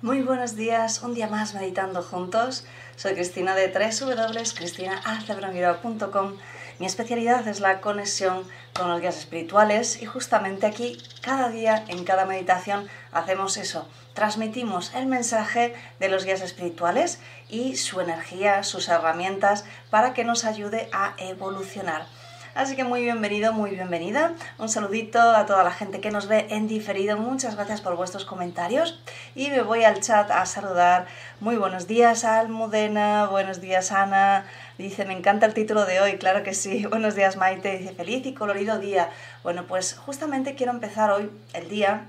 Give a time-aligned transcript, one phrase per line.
[0.00, 2.64] Muy buenos días, un día más meditando juntos.
[2.94, 6.36] Soy Cristina de www.cristinaalcebronguirao.com.
[6.78, 12.04] Mi especialidad es la conexión con los guías espirituales y justamente aquí, cada día, en
[12.04, 13.88] cada meditación, hacemos eso.
[14.14, 17.18] Transmitimos el mensaje de los guías espirituales
[17.48, 22.06] y su energía, sus herramientas para que nos ayude a evolucionar.
[22.58, 24.32] Así que muy bienvenido, muy bienvenida.
[24.58, 27.16] Un saludito a toda la gente que nos ve en diferido.
[27.16, 29.00] Muchas gracias por vuestros comentarios.
[29.36, 31.06] Y me voy al chat a saludar.
[31.38, 33.26] Muy buenos días, Almudena.
[33.26, 34.44] Buenos días, Ana.
[34.76, 36.84] Dice, me encanta el título de hoy, claro que sí.
[36.90, 37.78] Buenos días, Maite.
[37.78, 39.08] Dice, feliz y colorido día.
[39.44, 42.06] Bueno, pues justamente quiero empezar hoy el día.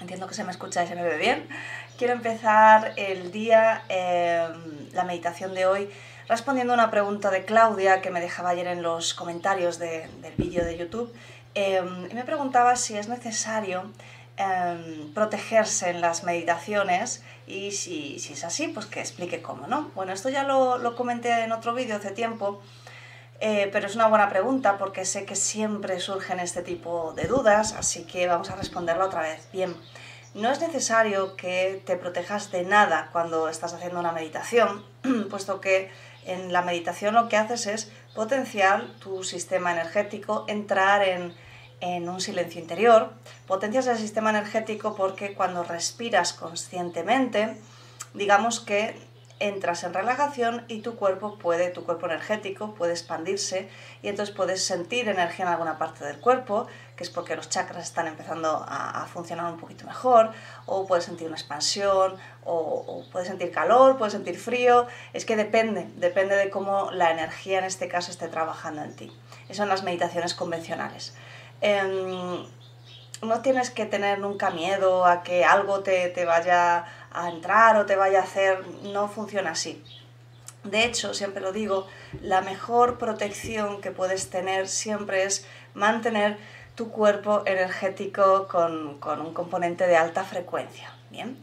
[0.00, 1.48] Entiendo que se me escucha y se me ve bien.
[1.98, 5.90] Quiero empezar el día, em, la meditación de hoy,
[6.28, 10.64] respondiendo a una pregunta de Claudia que me dejaba ayer en los comentarios del vídeo
[10.64, 11.12] de YouTube.
[11.54, 13.90] Em, y me preguntaba si es necesario
[14.36, 19.90] em, protegerse en las meditaciones y si, es así, pues que explique cómo, ¿no?
[19.94, 22.62] Bueno, esto ya lo, lo comenté en otro vídeo hace tiempo,
[23.40, 27.72] eh, pero es una buena pregunta porque sé que siempre surgen este tipo de dudas,
[27.72, 29.48] así que vamos a responderla otra vez.
[29.52, 29.74] Bien,
[30.34, 34.84] no es necesario que te protejas de nada cuando estás haciendo una meditación,
[35.30, 35.90] puesto que
[36.28, 41.34] en la meditación lo que haces es potenciar tu sistema energético, entrar en,
[41.80, 43.12] en un silencio interior.
[43.46, 47.56] Potencias el sistema energético porque cuando respiras conscientemente,
[48.14, 48.94] digamos que
[49.40, 53.68] entras en relajación y tu cuerpo puede, tu cuerpo energético puede expandirse
[54.02, 56.66] y entonces puedes sentir energía en alguna parte del cuerpo,
[56.96, 60.32] que es porque los chakras están empezando a, funcionar un poquito mejor,
[60.66, 65.88] o puedes sentir una expansión, o, puedes sentir calor, puedes sentir frío, es que depende,
[65.96, 69.12] depende de cómo la energía en este caso esté trabajando en ti.
[69.48, 71.14] Eso son las meditaciones convencionales.
[71.60, 72.44] Em,
[73.22, 77.86] no tienes que tener nunca miedo a que algo te, te vaya a entrar o
[77.86, 79.82] te vaya a hacer, no funciona así.
[80.64, 81.86] De hecho, siempre lo digo,
[82.20, 86.36] la mejor protección que puedes tener siempre es mantener
[86.74, 90.94] tu cuerpo energético con, con un componente de alta frecuencia.
[91.10, 91.38] Bien,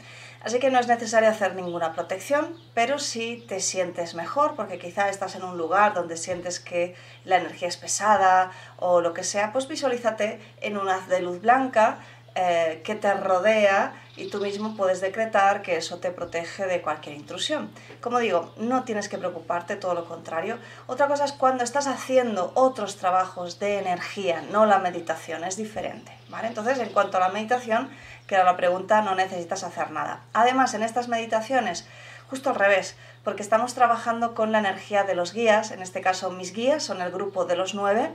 [0.46, 5.10] Así que no es necesario hacer ninguna protección, pero si te sientes mejor, porque quizá
[5.10, 6.94] estás en un lugar donde sientes que
[7.24, 11.42] la energía es pesada o lo que sea, pues visualízate en un haz de luz
[11.42, 11.98] blanca
[12.36, 17.16] eh, que te rodea y tú mismo puedes decretar que eso te protege de cualquier
[17.16, 17.72] intrusión.
[18.02, 20.58] Como digo, no tienes que preocuparte, todo lo contrario.
[20.88, 26.12] Otra cosa es cuando estás haciendo otros trabajos de energía, no la meditación, es diferente.
[26.30, 26.48] ¿vale?
[26.48, 27.90] Entonces, en cuanto a la meditación,
[28.28, 30.22] que era la pregunta, no necesitas hacer nada.
[30.34, 31.88] Además, en estas meditaciones,
[32.30, 36.32] justo al revés, porque estamos trabajando con la energía de los guías, en este caso
[36.32, 38.12] mis guías son el grupo de los nueve,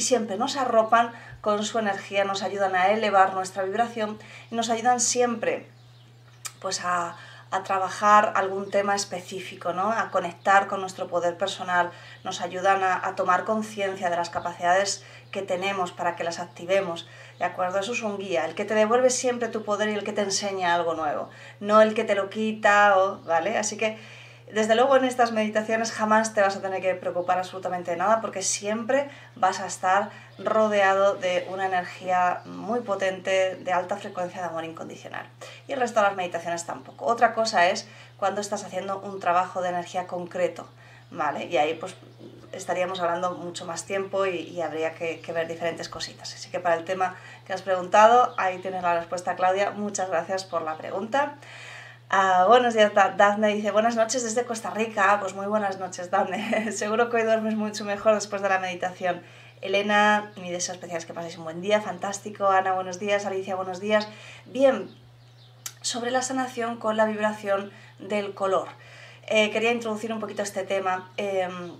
[0.00, 1.12] y siempre nos arropan
[1.42, 4.18] con su energía, nos ayudan a elevar nuestra vibración
[4.50, 5.68] y nos ayudan siempre
[6.58, 7.16] pues a,
[7.64, 9.90] trabajar algún tema específico, ¿no?
[9.90, 11.90] a conectar con nuestro poder personal,
[12.24, 17.06] nos ayudan a, tomar conciencia de las capacidades que tenemos para que las activemos.
[17.38, 17.80] ¿De acuerdo?
[17.80, 20.22] Eso es un guía, el que te devuelve siempre tu poder y el que te
[20.22, 21.28] enseña algo nuevo,
[21.58, 23.58] no el que te lo quita, o, ¿vale?
[23.58, 23.98] Así que
[24.52, 28.20] desde luego en estas meditaciones jamás te vas a tener que preocupar absolutamente de nada
[28.20, 34.48] porque siempre vas a estar rodeado de una energía muy potente de alta frecuencia de
[34.48, 35.26] amor incondicional.
[35.68, 37.06] Y el resto de las meditaciones tampoco.
[37.06, 40.66] Otra cosa es cuando estás haciendo un trabajo de energía concreto,
[41.10, 41.46] ¿vale?
[41.46, 41.94] Y ahí pues
[42.52, 46.34] estaríamos hablando mucho más tiempo y, habría que, que, ver diferentes cositas.
[46.34, 47.14] Así que para el tema
[47.46, 49.70] que has preguntado, ahí tienes la respuesta, Claudia.
[49.70, 51.36] Muchas gracias por la pregunta.
[52.12, 55.18] Ah, buenos días, Dafne dice, buenas noches desde Costa Rica.
[55.20, 56.72] Pues muy buenas noches, Dafne.
[56.72, 59.22] Seguro que hoy duermes mucho mejor después de la meditación.
[59.60, 62.48] Elena, mi deseo especial es que paséis un buen día, fantástico.
[62.48, 63.26] Ana, buenos días.
[63.26, 64.08] Alicia, buenos días.
[64.46, 64.90] Bien,
[65.82, 67.70] sobre la sanación con la vibración
[68.00, 68.66] del color.
[69.28, 71.12] Eh, quería introducir un poquito este tema.
[71.16, 71.74] Em,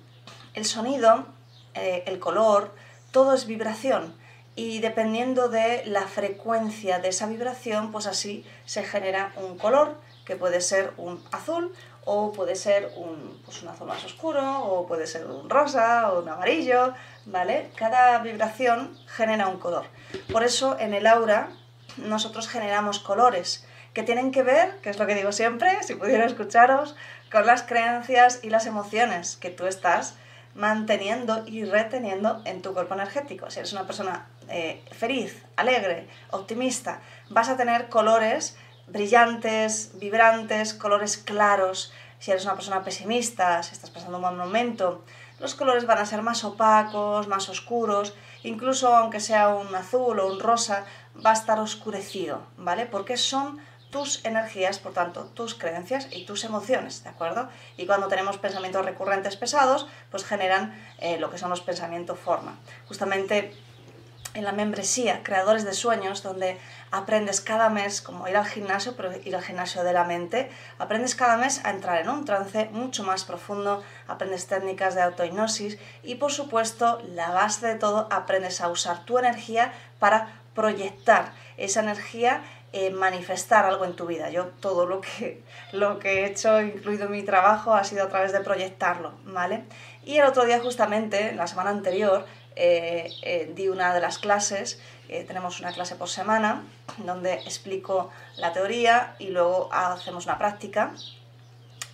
[0.54, 1.26] el sonido,
[1.74, 2.72] eh, el color,
[3.10, 4.14] todo es vibración
[4.54, 9.96] y dependiendo de la frecuencia de esa vibración, pues así se genera un color
[10.30, 11.74] que puede ser un azul
[12.04, 16.22] o puede ser un, pues un azul más oscuro o puede ser un rosa o
[16.22, 16.94] un amarillo,
[17.26, 17.72] ¿vale?
[17.74, 19.86] Cada vibración genera un color.
[20.30, 21.48] Por eso en el aura
[21.96, 26.26] nosotros generamos colores que tienen que ver, que es lo que digo siempre, si pudiera
[26.26, 26.94] escucharos,
[27.32, 30.14] con las creencias y las emociones que tú estás
[30.54, 33.50] manteniendo y reteniendo en tu cuerpo energético.
[33.50, 37.00] Si eres una persona eh, feliz, alegre, optimista,
[37.30, 38.56] vas a tener colores
[38.90, 41.92] brillantes, vibrantes, colores claros.
[42.18, 45.02] Si eres una persona pesimista, si estás pasando un mal momento,
[45.38, 50.26] los colores van a ser más opacos, más oscuros, incluso aunque sea un azul o
[50.26, 50.84] un rosa,
[51.24, 52.84] va a estar oscurecido, ¿vale?
[52.84, 53.58] Porque son
[53.90, 57.48] tus energías, por tanto, tus creencias y tus emociones, ¿de acuerdo?
[57.76, 62.56] Y cuando tenemos pensamientos recurrentes pesados, pues generan eh, lo que son los pensamientos forma.
[62.86, 63.52] Justamente
[64.34, 66.58] en la membresía Creadores de Sueños, donde
[66.90, 71.14] aprendes cada mes, como ir al gimnasio, pero ir al gimnasio de la mente, aprendes
[71.14, 76.16] cada mes a entrar en un trance mucho más profundo, aprendes técnicas de autohipnosis y
[76.16, 82.42] por supuesto, la base de todo, aprendes a usar tu energía para proyectar esa energía
[82.72, 84.30] eh, manifestar algo en tu vida.
[84.30, 85.42] Yo todo lo que,
[85.72, 89.64] lo que he hecho, incluido mi trabajo, ha sido a través de proyectarlo, ¿vale?
[90.04, 94.80] Y el otro día, justamente, la semana anterior, eh, eh, di una de las clases,
[95.26, 96.62] tenemos una clase por semana,
[96.98, 100.92] donde explico la teoría y luego hacemos una práctica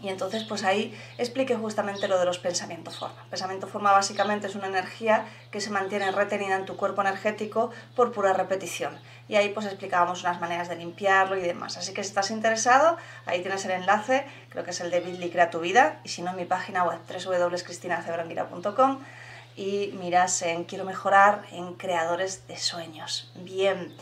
[0.00, 3.24] y entonces, pues ahí expliqué justamente lo de los pensamientos forma.
[3.30, 8.12] Pensamiento forma básicamente es una energía que se mantiene retenida en tu cuerpo energético por
[8.12, 8.98] pura repetición.
[9.28, 11.78] Y ahí pues explicábamos unas maneras de limpiarlo y demás.
[11.78, 15.30] Así que si estás interesado, ahí tienes el enlace, creo que es el de Bitly
[15.30, 18.98] Crea tu Vida, y si no, en mi página web www.cristinacebranguira.com
[19.56, 23.32] y miras en Quiero mejorar en creadores de sueños.
[23.36, 23.94] Bien,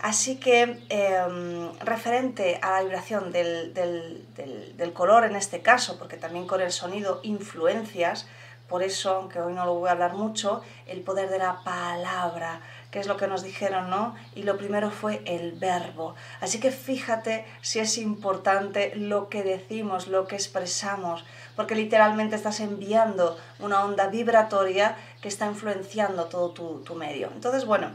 [0.00, 6.46] así que em, referente a la vibración del, del, color en este caso, porque también
[6.46, 8.26] con el sonido influencias,
[8.68, 12.60] por eso, aunque hoy no lo voy a hablar mucho, el poder de la palabra,
[12.90, 14.14] que es lo que nos dijeron, ¿no?
[14.34, 16.14] Y lo primero fue el verbo.
[16.40, 21.24] Así que fíjate si es importante lo que decimos, lo que expresamos,
[21.56, 27.30] porque literalmente estás enviando una onda vibratoria que está influenciando todo tu, medio.
[27.34, 27.90] Entonces, bueno,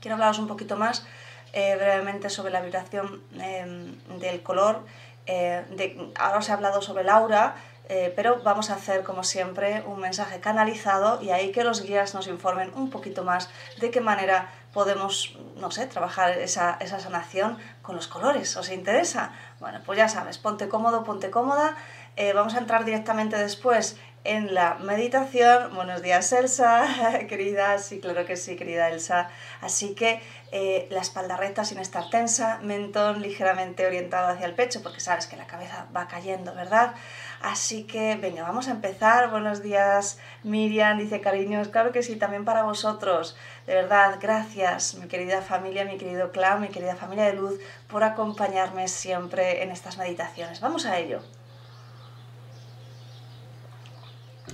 [0.00, 1.04] quiero hablaros un poquito más
[1.52, 4.84] eh, brevemente sobre la vibración em, del color.
[5.26, 7.56] Eh, de, ahora os he hablado sobre el aura,
[7.92, 12.14] eh, pero vamos a hacer, como siempre, un mensaje canalizado y ahí que los guías
[12.14, 13.50] nos informen un poquito más
[13.80, 18.56] de qué manera podemos, no sé, trabajar esa, esa sanación con los colores.
[18.56, 19.32] ¿Os interesa?
[19.58, 21.76] Bueno, pues ya sabes, ponte cómodo, ponte cómoda.
[22.16, 25.74] Eh, vamos a entrar directamente después en la meditación.
[25.74, 26.86] Buenos días, Elsa,
[27.28, 27.78] querida.
[27.78, 29.30] Sí, claro que sí, querida Elsa.
[29.60, 30.20] Así que
[30.52, 35.26] eh, la espalda recta sin estar tensa, mentón ligeramente orientado hacia el pecho, porque sabes
[35.26, 36.94] que la cabeza va cayendo, ¿verdad?
[37.40, 39.30] Así que, venga, vamos a empezar.
[39.30, 41.68] Buenos días, Miriam, dice cariños.
[41.68, 43.36] Claro que sí, también para vosotros.
[43.66, 47.58] De verdad, gracias, mi querida familia, mi querido clan, mi querida familia de luz,
[47.88, 50.60] por acompañarme siempre en estas meditaciones.
[50.60, 51.22] Vamos a ello.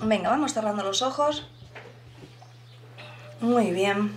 [0.03, 1.47] Venga, vamos cerrando los ojos.
[3.41, 4.13] Muy bien.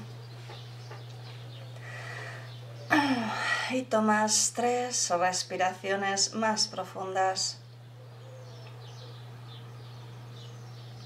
[3.71, 7.59] Y tomas tres respiraciones más profundas.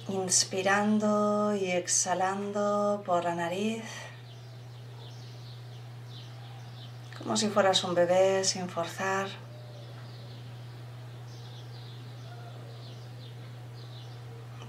[0.08, 3.84] inspirando y exhalando por la nariz,
[7.18, 9.28] como si fueras un bebé sin forzar.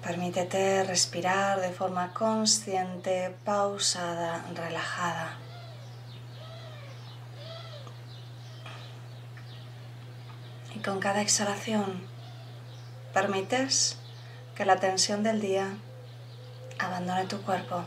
[0.04, 5.38] Permítete respirar de forma consciente, pausada, relajada.
[10.74, 12.06] Y con cada exhalación
[13.14, 13.96] permites
[14.54, 15.78] que la tensión del día
[16.78, 17.84] abandone tu cuerpo.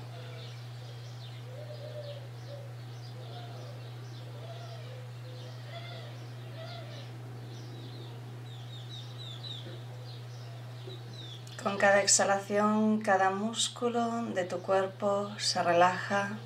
[11.67, 16.37] Con cada exhalación, cada músculo de tu cuerpo se relaja,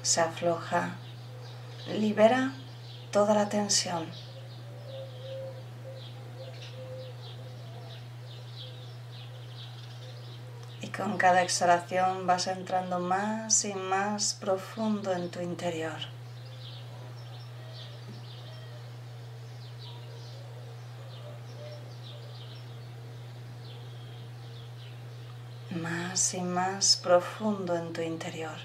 [0.00, 0.96] se afloja,
[1.98, 2.54] libera
[3.10, 4.06] toda la tensión.
[10.96, 16.19] con cada exhalación vas entrando más y más profundo en tu interior.
[26.20, 28.58] Más y más profundo en tu interior.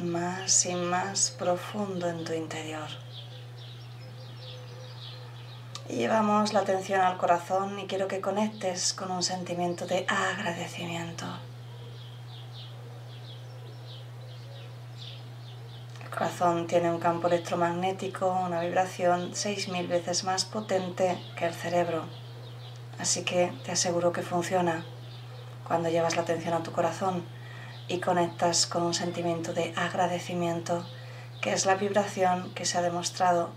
[0.00, 2.88] más y más profundo en tu interior.
[5.88, 11.24] Llevamos la atención al corazón y quiero que conectes con un sentimiento de agradecimiento.
[16.02, 16.10] El
[16.66, 22.04] tiene un campo electromagnético, una vibración 6.000 veces más potente que el cerebro.
[22.98, 24.84] Así que te aseguro que funciona
[25.66, 27.24] cuando llevas la atención a tu corazón
[27.88, 30.86] y conectas con un sentimiento de agradecimiento,
[31.40, 33.48] que es la vibración que se ha demostrado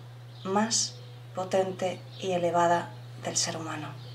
[0.45, 0.95] más
[1.35, 2.91] potente y elevada
[3.25, 4.08] del ser humano.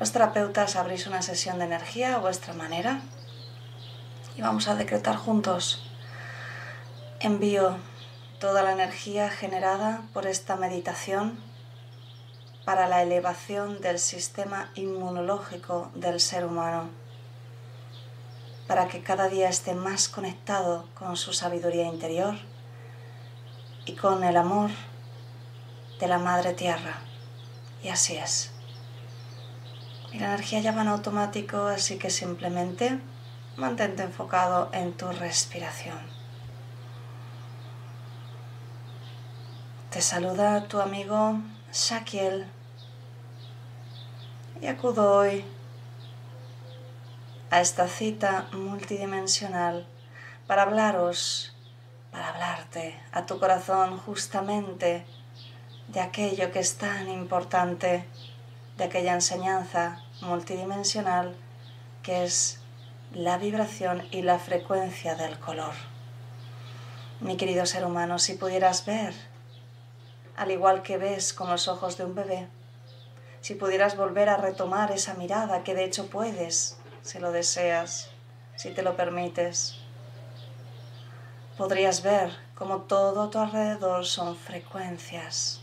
[0.00, 3.02] Los terapeutas abrís una sesión de energía a vuestra manera
[4.34, 5.86] y vamos a decretar juntos.
[7.20, 7.76] Envío
[8.38, 11.38] toda la energía generada por esta meditación
[12.64, 16.88] para la elevación del sistema inmunológico del ser humano,
[18.66, 22.36] para que cada día esté más conectado con su sabiduría interior
[23.84, 24.70] y con el amor
[25.98, 27.00] de la Madre Tierra.
[27.82, 28.49] Y así es.
[30.12, 32.98] La energía ya va en automático, así que simplemente
[33.56, 35.98] mantente enfocado en tu respiración.
[39.90, 41.40] Te saluda tu amigo
[41.72, 42.46] Shakiel
[44.60, 45.44] y acudo hoy
[47.50, 49.86] a esta cita multidimensional
[50.46, 51.56] para hablaros,
[52.10, 55.04] para hablarte a tu corazón justamente
[55.88, 58.04] de aquello que es tan importante,
[58.80, 61.36] de aquella enseñanza multidimensional
[62.02, 62.60] que es
[63.12, 65.74] la vibración y la frecuencia del color.
[67.20, 69.12] Mi querido ser humano, si pudieras ver
[70.34, 72.48] al igual que ves con los ojos de un bebé.
[73.42, 78.08] Si pudieras volver a retomar esa mirada, que de hecho puedes, si lo deseas,
[78.56, 79.76] si te lo permites,
[81.58, 85.59] podrías ver como todo tu alrededor son frecuencias.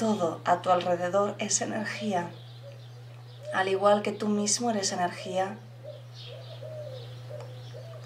[0.00, 2.30] Todo a tu alrededor es energía.
[3.52, 5.58] Al igual que tú mismo eres energía,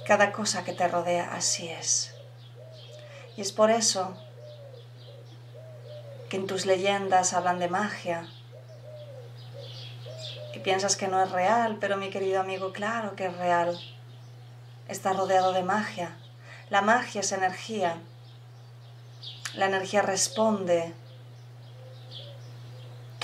[0.04, 2.12] cada cosa que te rodea así es.
[3.36, 4.16] Y es por eso
[6.28, 8.26] que en tus leyendas hablan de magia
[10.52, 13.78] y piensas que no es real, pero mi querido amigo, claro que es real.
[14.88, 16.16] Está rodeado de magia.
[16.70, 17.98] La magia es energía.
[19.54, 20.92] La energía responde.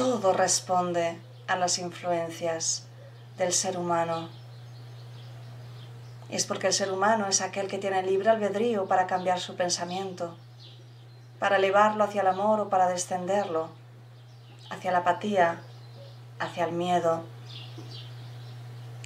[0.01, 2.87] Todo responde a las influencias
[3.39, 4.29] del ser humano.
[6.29, 9.57] Y es porque el ser humano es aquel que tiene libre albedrío para cambiar su
[9.57, 10.37] pensamiento
[11.41, 13.71] para elevarlo hacia el amor o para descenderlo,
[14.69, 15.63] hacia la apatía,
[16.39, 17.25] hacia el miedo,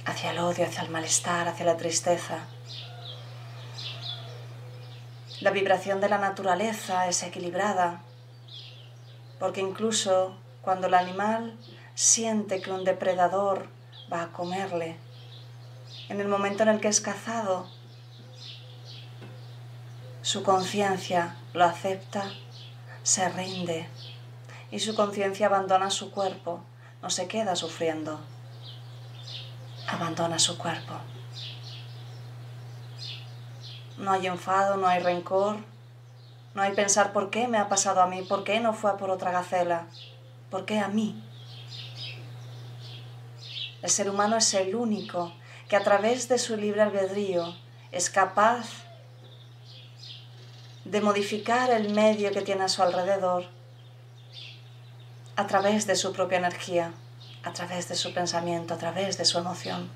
[0.05, 2.39] hacia el odio, hacia el malestar, hacia la tristeza.
[5.39, 8.01] La vibración de la naturaleza es equilibrada,
[9.39, 10.35] porque incluso
[10.65, 11.55] cuando el animal
[11.93, 13.67] siente que un depredador
[14.11, 14.97] va a comerle,
[16.09, 17.67] en el momento en el que es cazado,
[20.23, 22.31] su conciencia lo acepta,
[23.03, 23.87] se rinde
[24.71, 26.61] y su conciencia abandona su cuerpo,
[27.03, 28.19] no se queda sufriendo,
[29.87, 30.95] abandona su cuerpo.
[33.99, 35.57] No hay enfado, no hay rencor,
[36.55, 39.11] no hay pensar por qué me ha pasado a mí, por qué no fue por
[39.11, 39.85] otra gacela,
[40.55, 41.21] por qué a mí.
[43.81, 45.33] El ser humano es el único
[45.67, 47.53] que a través de su libre albedrío
[47.91, 48.69] es capaz
[50.85, 53.47] de modificar el medio que tiene a su alrededor
[55.35, 56.93] a través de su propia energía,
[57.43, 59.89] a través de su pensamiento, a través de su emoción.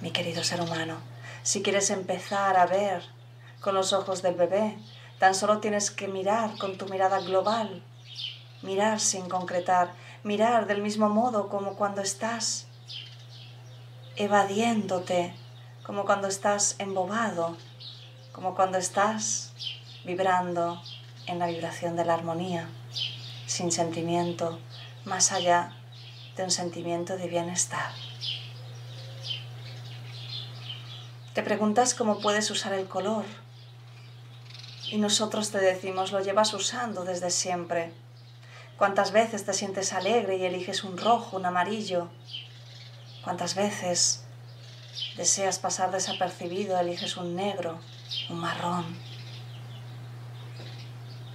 [0.00, 0.98] Mi querido ser humano,
[1.42, 3.02] si quieres empezar a ver
[3.60, 4.78] con los ojos del bebé,
[5.18, 7.82] tan solo tienes que mirar con tu mirada global,
[8.62, 9.92] mirar sin concretar,
[10.22, 12.66] mirar del mismo modo como cuando estás
[14.16, 15.34] evadiéndote,
[15.84, 17.56] como cuando estás embobado,
[18.32, 19.52] como cuando estás
[20.04, 20.80] vibrando
[21.26, 22.68] en la vibración de la armonía,
[23.46, 24.58] sin sentimiento,
[25.04, 25.72] más allá
[26.36, 27.92] de un sentimiento de bienestar.
[31.34, 33.24] Te preguntas cómo puedes usar el color
[34.90, 38.01] y nosotros te decimos lo llevas usando desde siempre.
[38.76, 42.08] ¿Cuántas veces te sientes alegre y eliges un rojo, un amarillo?
[43.22, 44.24] ¿Cuántas veces
[45.16, 47.78] deseas pasar desapercibido, eliges un negro,
[48.30, 48.84] un marrón.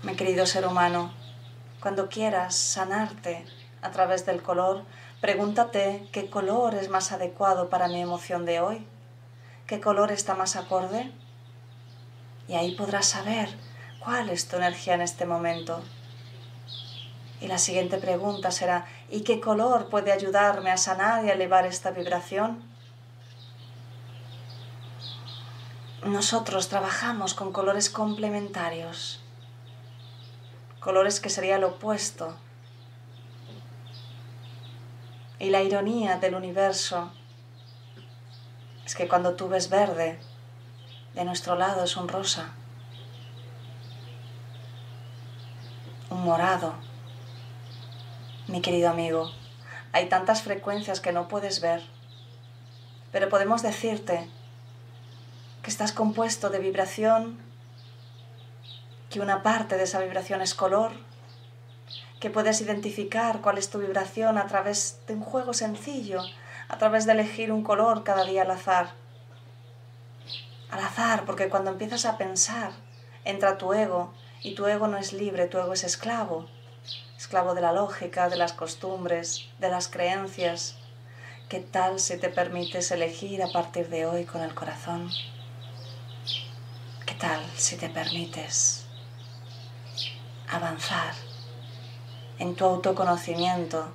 [0.03, 1.13] Mi querido ser humano,
[1.79, 3.45] Cuando quieras sanarte
[3.83, 4.83] a través del color,
[5.21, 8.87] pregúntate qué color es más adecuado para mi emoción de hoy,
[9.67, 11.11] qué color está más acorde.
[12.47, 13.47] Y ahí podrás saber
[13.99, 15.83] cuál es tu energía en este momento.
[17.39, 21.65] Y la siguiente pregunta será, ¿y qué color puede ayudarme a sanar y a elevar
[21.65, 22.63] esta vibración?
[26.03, 29.21] Nosotros trabajamos con colores complementarios
[30.87, 32.33] colores que sería lo opuesto.
[35.37, 37.11] Y la ironía del universo
[38.85, 40.17] es que cuando tú ves verde,
[41.13, 42.51] de nuestro lado es un rosa,
[46.09, 46.86] un morado.
[48.47, 49.29] Mi querido amigo,
[49.91, 51.81] hay tantas frecuencias que no puedes ver,
[53.11, 54.29] pero podemos decirte
[55.61, 57.37] que estás compuesto de vibración
[59.09, 60.93] que una parte de esa vibración es color,
[62.21, 66.21] que puedes identificar cuál es tu vibración a través de un juego sencillo,
[66.69, 68.91] a través de elegir un color cada día al azar.
[70.71, 72.71] Al azar, porque cuando empiezas a pensar,
[73.25, 76.47] entra tu ego y tu ego no es libre, tu ego es esclavo,
[77.17, 80.75] esclavo de la lógica, de las costumbres, de las creencias.
[81.49, 85.09] ¿Qué tal si te permites elegir a partir de hoy con el corazón?
[87.05, 88.85] ¿Qué tal si te permites
[90.49, 91.13] avanzar
[92.39, 93.91] en tu autoconocimiento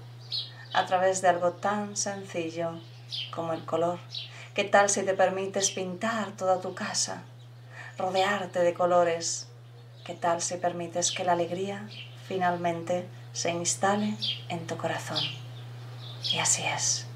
[0.73, 2.81] a través de algo tan sencillo
[3.35, 3.99] como el color.
[4.55, 7.23] ¿Qué tal si te permites pintar toda tu casa,
[7.99, 9.49] rodearte de colores?
[10.05, 11.89] ¿Qué tal si permites que la alegría
[12.33, 14.17] finalmente se instale
[14.49, 15.19] en tu corazón?
[16.33, 17.07] Y así es.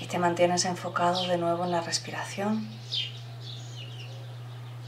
[0.00, 2.68] Y te mantienes enfocado de nuevo en la respiración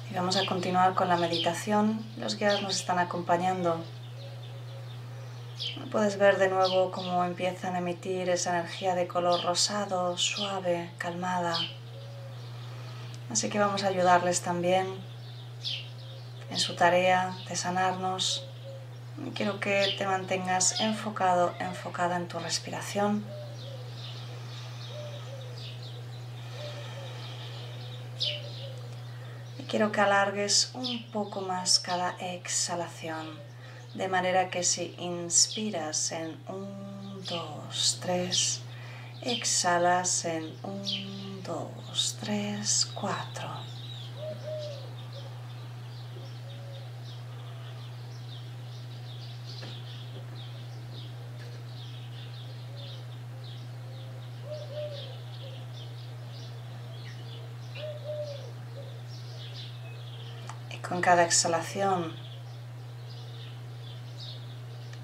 [0.08, 2.06] y vamos a continuar con la meditación.
[2.18, 3.82] Los guías nos están acompañando.
[5.90, 11.56] Puedes ver de nuevo cómo empiezan a emitir esa energía de color rosado, suave, calmada.
[13.32, 14.86] Así que vamos a ayudarles también
[16.50, 18.44] en su tarea de sanarnos.
[19.34, 23.24] Quiero que te mantengas enfocado, enfocada en tu respiración.
[29.66, 33.40] Quiero que alargues un poco más cada exhalación,
[33.94, 38.60] de manera que si inspiras en 1, 2, 3,
[39.22, 40.52] exhalas en
[41.46, 43.48] 1, 2, 3, 4.
[60.92, 62.12] Con cada exhalación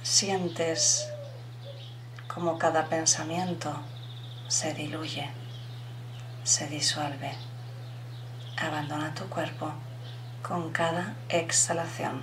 [0.02, 1.08] sientes
[2.26, 3.74] como cada pensamiento
[4.48, 5.30] se diluye,
[6.48, 7.30] se disuelve.
[8.56, 9.70] Abandona tu cuerpo
[10.42, 12.22] con cada exhalación.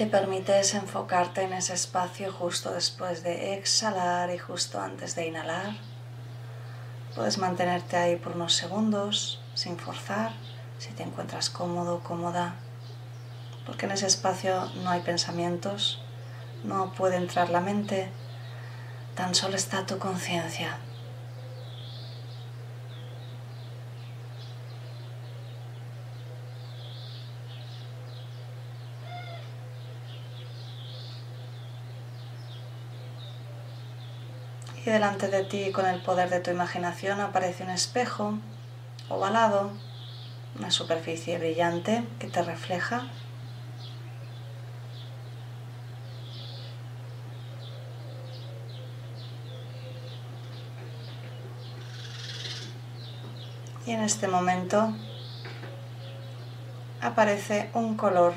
[0.00, 5.76] Te permites enfocarte en ese espacio justo después de exhalar y justo antes de inhalar.
[7.14, 10.32] Puedes mantenerte ahí por unos segundos sin forzar,
[10.78, 12.54] si te encuentras cómodo, cómoda,
[13.66, 16.00] porque en ese espacio no hay pensamientos,
[16.64, 18.08] no puede entrar la mente,
[19.14, 20.78] tan solo está tu conciencia.
[34.90, 38.38] Delante de ti con el poder de tu imaginación aparece un espejo
[39.08, 39.70] ovalado,
[40.58, 43.08] una superficie brillante que te refleja.
[53.86, 54.92] Y en este momento
[57.00, 58.34] aparece un color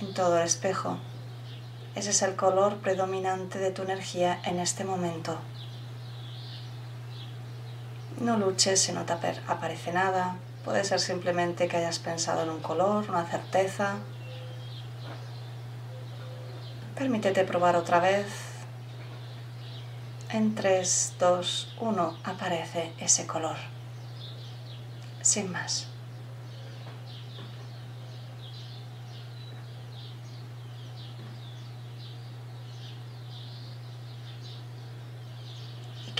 [0.00, 0.98] en todo el espejo.
[1.98, 5.36] Ese es el color predominante de tu energía en este momento.
[8.20, 9.14] No luches si no te
[9.48, 10.36] aparece nada.
[10.64, 13.96] Puede ser simplemente que hayas pensado en un color, una certeza.
[16.94, 18.28] Permítete probar otra vez.
[20.30, 23.56] En 3, 2, 1 aparece ese color.
[25.20, 25.88] Sin más.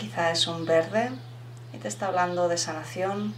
[0.00, 1.11] Y es un verde
[1.72, 3.35] y te está hablando de sanación,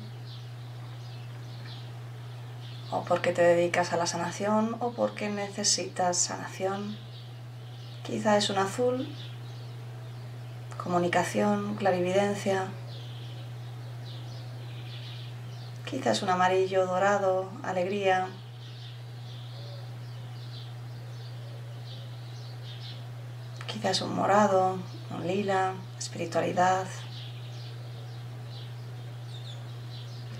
[2.90, 6.97] o porque te dedicas a la sanación o porque necesitas sanación.
[8.03, 9.09] Quizá es un azul,
[10.83, 12.69] comunicación, clarividencia.
[15.85, 18.29] Quizá es un amarillo dorado, alegría.
[23.66, 24.79] Quizá es un morado,
[25.11, 26.87] un lila, espiritualidad.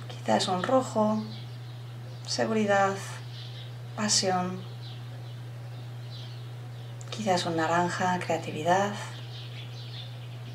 [0.09, 1.22] Quizá es un rojo,
[2.26, 2.94] seguridad,
[3.96, 4.62] pasión,
[7.11, 8.92] quizás un naranja, creatividad,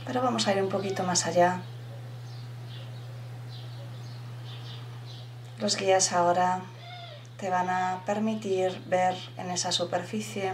[0.05, 1.61] pero vamos a ir un poquito más allá.
[5.59, 6.61] Los guías ahora
[7.37, 10.53] te van a permitir ver en esa superficie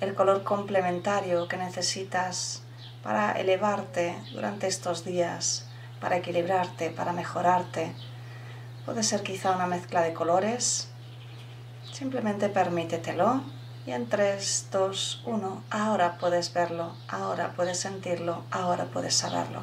[0.00, 2.62] el color complementario que necesitas
[3.02, 5.66] para elevarte durante estos días,
[6.00, 7.94] para equilibrarte, para mejorarte,
[8.86, 10.86] Puede ser quizá una mezcla de colores.
[11.92, 13.42] Simplemente permítetelo.
[13.84, 19.62] Y en 3, 2, 1, ahora puedes verlo, ahora puedes sentirlo, ahora puedes saberlo.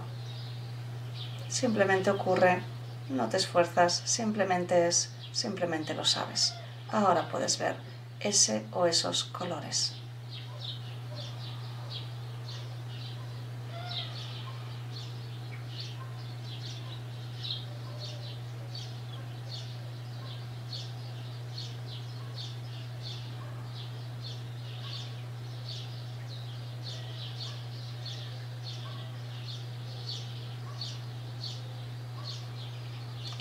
[1.49, 2.63] Simplemente ocurre,
[3.09, 6.53] no te esfuerzas, simplemente es, simplemente lo sabes.
[6.89, 7.75] Ahora puedes ver
[8.21, 10.02] ese o esos colores.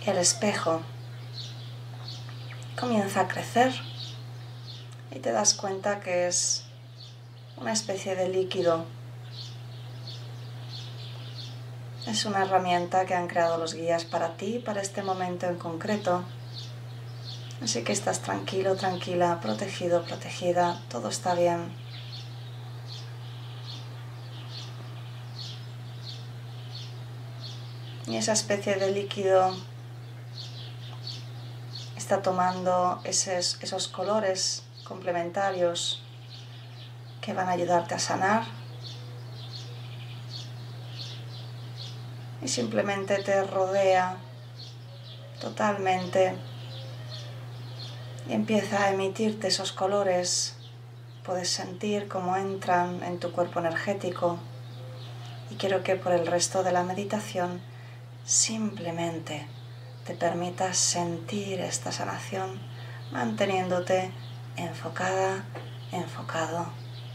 [0.07, 0.81] El espejo
[2.79, 3.73] comienza a crecer
[5.13, 6.65] y te das cuenta que es
[7.57, 8.85] una especie de líquido.
[12.07, 16.25] Es una herramienta que han creado los guías para ti, para este momento en concreto.
[17.63, 21.73] Así que estás tranquilo, tranquila, protegido, protegida, todo está bien.
[28.09, 29.55] Y esa especie de líquido
[32.13, 36.03] está tomando esos, esos colores complementarios
[37.23, 38.45] que van a ayudarte a sanar.
[42.43, 44.19] Y simplemente te rodea
[45.41, 46.35] totalmente
[48.29, 50.57] y empieza a emitirte esos colores.
[51.25, 54.39] Puedes sentir cómo entran en tu cuerpo energético.
[55.49, 57.63] Y quiero que por el resto de la meditación
[58.27, 59.47] simplemente
[60.07, 62.61] te permitas sentir esta sanación
[63.13, 64.11] manteniéndote
[64.57, 65.45] enfocada,
[65.93, 66.67] enfocado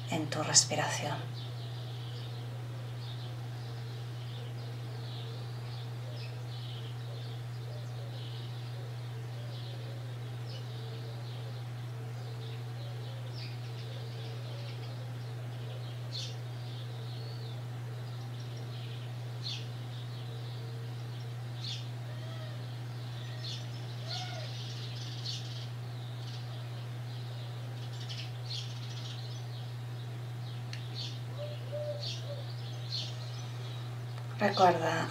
[0.09, 1.36] en tu respiración.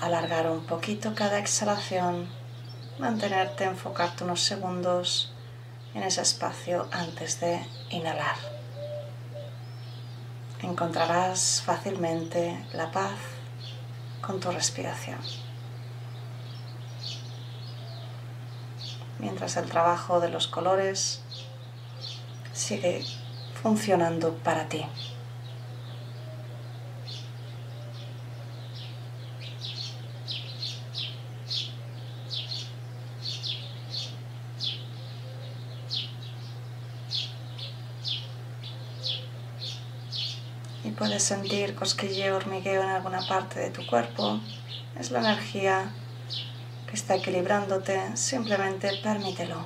[0.06, 2.28] Alargar un poquito cada exhalación,
[2.98, 5.32] mantenerte, enfocarte unos segundos
[5.94, 8.36] en ese espacio antes de inhalar.
[10.62, 13.18] Encontrarás fácilmente la paz
[14.20, 15.18] con tu respiración.
[19.18, 21.22] Mientras el trabajo de los colores
[22.52, 23.04] sigue
[23.62, 24.86] funcionando para ti.
[40.98, 44.40] Puedes sentir cosquilleo, hormigueo en alguna parte de tu cuerpo,
[44.98, 45.92] es la energía
[46.88, 49.64] que está equilibrándote, simplemente permítelo.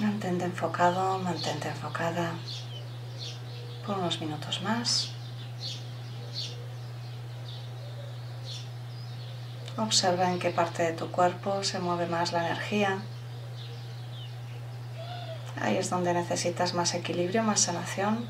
[0.00, 2.30] Mantente enfocado, mantente enfocada
[3.84, 5.10] por unos minutos más.
[9.76, 13.02] Observa en qué parte de tu cuerpo se mueve más la energía.
[15.60, 18.28] Ahí es donde necesitas más equilibrio, más sanación.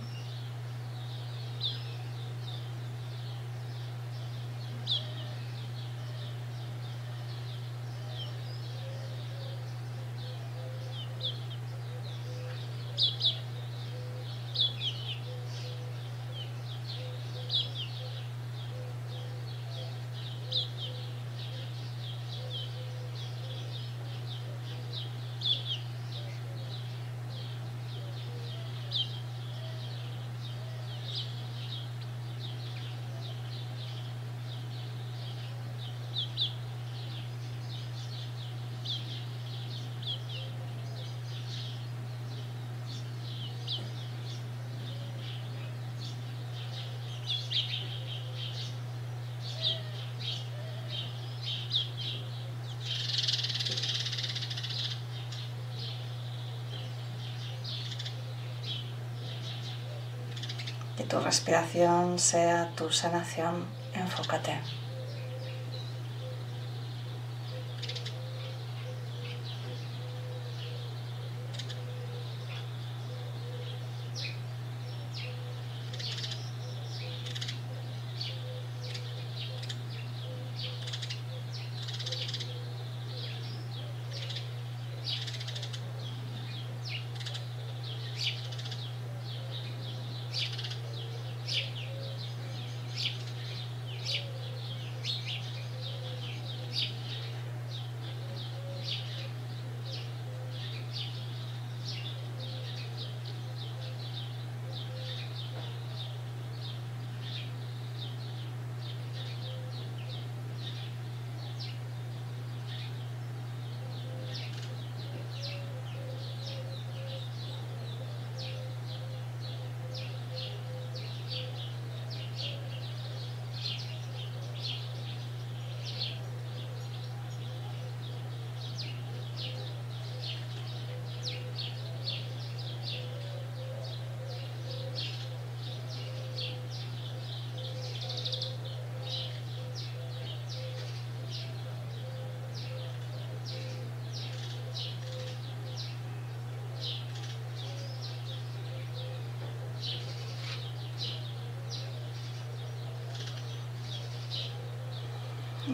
[61.09, 63.65] Tu respiración sea tu sanación.
[63.95, 64.61] Enfócate.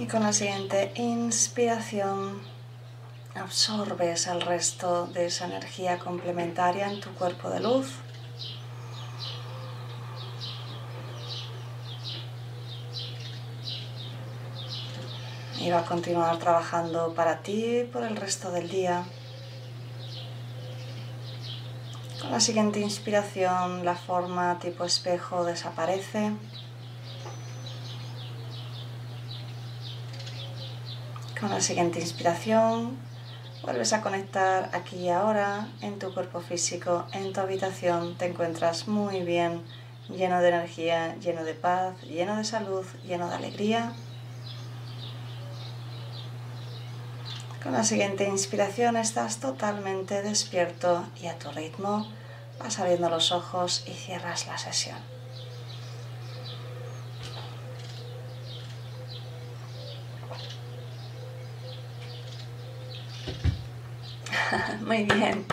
[0.04, 2.42] Y con la siguiente inspiración
[3.34, 7.90] absorbes el resto de esa energía complementaria en tu cuerpo de luz.
[15.58, 19.06] Y va a continuar trabajando para ti por el resto del día.
[22.20, 26.32] Con la siguiente inspiración la forma tipo espejo desaparece.
[31.44, 32.96] Con la siguiente inspiración
[33.62, 38.16] vuelves a conectar aquí y ahora en tu cuerpo físico, en tu habitación.
[38.16, 39.62] Te encuentras muy bien,
[40.08, 43.92] lleno de energía, lleno de paz, lleno de salud, lleno de alegría.
[47.62, 52.10] Con la siguiente inspiración estás totalmente despierto y a tu ritmo
[52.58, 55.13] vas abriendo los ojos y cierras la sesión.
[64.84, 65.46] Muy bien.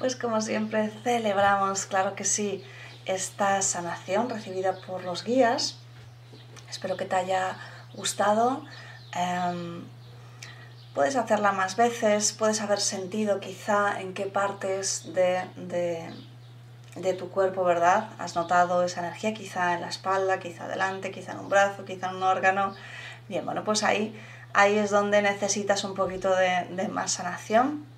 [0.00, 2.64] Pues como siempre celebramos, claro que sí,
[3.04, 5.78] esta sanación recibida por los guías.
[6.68, 7.56] Espero que te haya
[7.94, 8.64] gustado.
[9.14, 9.84] Em,
[10.92, 15.44] puedes hacerla más veces, puedes haber sentido quizá en qué partes de,
[16.96, 18.10] de, tu cuerpo, ¿verdad?
[18.18, 22.10] Has notado esa energía quizá en la espalda, quizá delante, quizá en un brazo, quizá
[22.10, 22.74] en un órgano.
[23.28, 24.20] Bien, bueno, pues ahí,
[24.52, 27.91] ahí es donde necesitas un poquito de más sanación.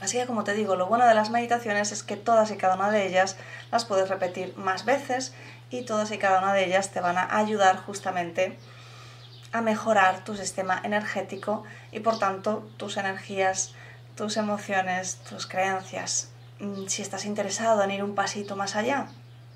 [0.00, 2.74] Así que como te digo, lo bueno de las meditaciones es que todas y cada
[2.74, 3.36] una de ellas
[3.72, 5.32] las puedes repetir más veces
[5.70, 8.58] y todas y cada una de ellas te van a ayudar justamente
[9.52, 13.74] a mejorar tu sistema energético y por tanto tus energías,
[14.16, 16.28] tus emociones, tus creencias.
[16.60, 19.08] Mm, si estás interesado en ir un pasito más allá,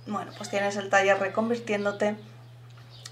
[0.07, 2.17] bueno, pues tienes el taller reconvirtiéndote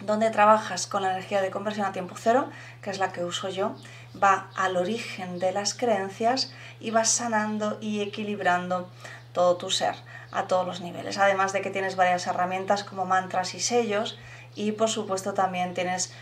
[0.01, 2.49] donde trabajas con la energía de conversión a tiempo cero,
[2.83, 3.75] que es la que uso yo,
[4.23, 8.89] va al origen de las creencias y va sanando y equilibrando
[9.33, 9.95] todo tu ser
[10.33, 11.19] a todos los niveles.
[11.19, 14.19] Además de que tienes varias herramientas como mantras y sellos
[14.55, 16.13] y por supuesto también tienes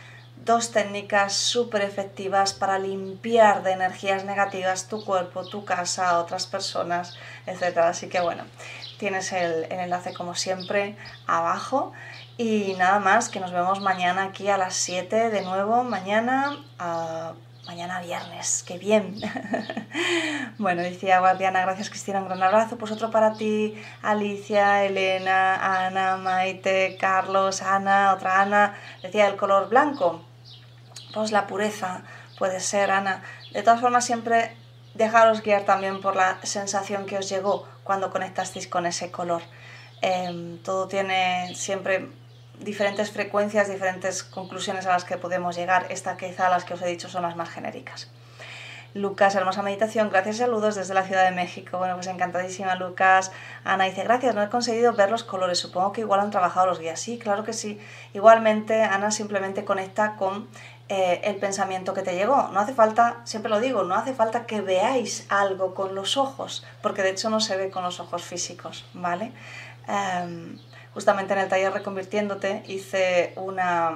[0.45, 7.17] dos técnicas súper efectivas para limpiar de energías negativas tu cuerpo, tu casa, otras personas,
[7.47, 7.79] etc.
[7.79, 8.45] Así que bueno,
[8.99, 11.93] tienes el, enlace como siempre abajo.
[12.39, 16.59] Y nada más, que nos vemos mañana aquí a las 7 de nuevo, mañana,
[17.67, 19.19] mañana viernes, qué bien.
[20.59, 22.77] bueno, decía Guardiana, gracias Cristina, un gran abrazo.
[22.77, 28.75] Pues otro para ti, Alicia, Elena, Ana, Maite, Carlos, Ana, otra Ana.
[29.03, 30.23] Decía el color blanco,
[31.15, 32.03] pues la pureza
[32.39, 33.23] puede ser, Ana.
[33.55, 34.55] De todas formas, siempre
[34.93, 39.41] dejaros guiar también por la sensación que os llegó cuando conectasteis con ese color.
[40.03, 42.11] Em, todo tiene siempre
[42.61, 45.87] diferentes frecuencias, diferentes conclusiones a las que podemos llegar.
[45.91, 48.11] Esta quizá las que os he dicho son las más genéricas.
[48.97, 51.77] Lucas, hermosa meditación, gracias y saludos desde la Ciudad de México.
[51.77, 53.31] Bueno, pues encantadísima Lucas.
[53.63, 56.81] Ana dice, gracias, no he conseguido ver los colores, supongo que igual han trabajado los
[56.81, 56.99] guías.
[56.99, 57.79] Sí, claro que sí.
[58.15, 60.49] Igualmente, Ana simplemente conecta con
[60.89, 62.49] eh, el pensamiento que te llegó.
[62.53, 66.65] No hace falta, siempre lo digo, no hace falta que veáis algo con los ojos,
[66.81, 69.33] porque de hecho no se ve con los ojos físicos, ¿vale?
[69.89, 70.59] Em,
[70.97, 73.93] justamente en el taller Reconvirtiéndote hice una,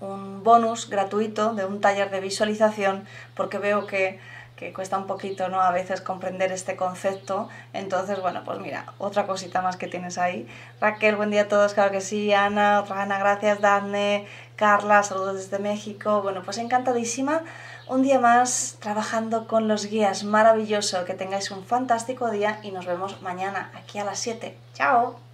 [0.00, 4.18] un bonus gratuito de un taller de visualización porque veo que,
[4.56, 5.60] que, cuesta un poquito ¿no?
[5.60, 7.50] a veces comprender este concepto.
[7.74, 10.48] Entonces, bueno, pues mira, otra cosita más que tienes ahí.
[10.80, 12.32] Raquel, buen día a todos, claro que sí.
[12.32, 13.60] Ana, otra Ana, gracias.
[13.60, 16.22] Dafne, Carla, saludos desde México.
[16.22, 17.42] Bueno, pues encantadísima.
[17.88, 20.24] Un día más trabajando con los guías.
[20.24, 21.04] Maravilloso.
[21.04, 24.56] Que tengáis un fantástico día y nos vemos mañana aquí a las 7.
[24.72, 25.33] ¡Chao!